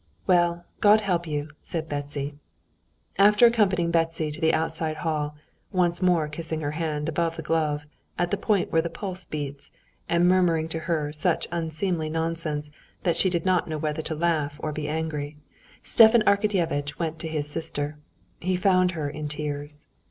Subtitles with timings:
[0.25, 2.33] "Well, God help you!" said Betsy.
[3.19, 5.35] After accompanying Betsy to the outside hall,
[5.71, 7.85] once more kissing her hand above the glove,
[8.17, 9.69] at the point where the pulse beats,
[10.09, 12.71] and murmuring to her such unseemly nonsense
[13.03, 15.37] that she did not know whether to laugh or be angry,
[15.83, 17.99] Stepan Arkadyevitch went to his sister.
[18.39, 19.85] He found her in tears.